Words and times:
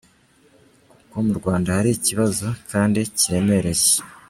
kuko 0.99 1.15
murwanda 1.25 1.75
hari 1.77 1.89
ikibazo 1.93 2.47
kandi 2.71 2.99
kiremereye. 3.17 3.95